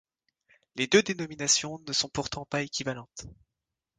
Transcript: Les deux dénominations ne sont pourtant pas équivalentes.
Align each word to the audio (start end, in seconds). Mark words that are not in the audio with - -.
Les 0.77 0.87
deux 0.87 1.03
dénominations 1.03 1.79
ne 1.87 1.93
sont 1.93 2.09
pourtant 2.09 2.43
pas 2.45 2.63
équivalentes. 2.63 3.27